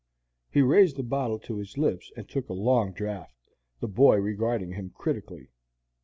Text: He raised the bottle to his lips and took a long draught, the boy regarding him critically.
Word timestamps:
He 0.49 0.63
raised 0.63 0.95
the 0.97 1.03
bottle 1.03 1.37
to 1.37 1.57
his 1.57 1.77
lips 1.77 2.11
and 2.17 2.27
took 2.27 2.49
a 2.49 2.53
long 2.53 2.91
draught, 2.91 3.35
the 3.81 3.87
boy 3.87 4.15
regarding 4.15 4.71
him 4.71 4.89
critically. 4.89 5.51